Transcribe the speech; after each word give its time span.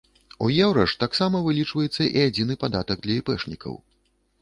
У 0.45 0.47
еўра 0.67 0.85
ж 0.93 0.97
таксама 1.03 1.43
вылічваецца 1.49 2.09
і 2.09 2.27
адзіны 2.31 2.53
падатак 2.67 2.97
для 3.09 3.13
іпэшнікаў. 3.25 3.83